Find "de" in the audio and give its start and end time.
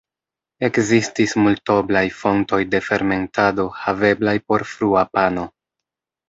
2.71-2.79